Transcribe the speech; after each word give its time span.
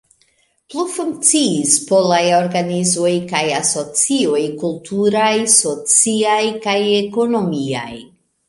Plu 0.73 0.85
funkciis 0.93 1.75
polaj 1.89 2.21
organizoj 2.37 3.11
kaj 3.33 3.43
asocioj 3.59 4.41
kulturaj, 4.65 5.31
sociaj 5.59 6.43
kaj 6.69 6.79
ekonomiaj. 7.07 7.89